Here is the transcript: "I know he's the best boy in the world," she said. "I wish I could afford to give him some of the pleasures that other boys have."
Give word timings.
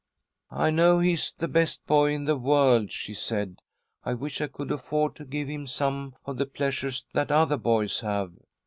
"I 0.55 0.71
know 0.71 0.97
he's 0.97 1.31
the 1.31 1.47
best 1.47 1.85
boy 1.85 2.11
in 2.13 2.25
the 2.25 2.35
world," 2.35 2.91
she 2.91 3.13
said. 3.13 3.59
"I 4.03 4.15
wish 4.15 4.41
I 4.41 4.47
could 4.47 4.71
afford 4.71 5.15
to 5.17 5.25
give 5.25 5.47
him 5.47 5.67
some 5.67 6.15
of 6.25 6.37
the 6.39 6.47
pleasures 6.47 7.05
that 7.13 7.31
other 7.31 7.57
boys 7.57 7.99
have." 7.99 8.33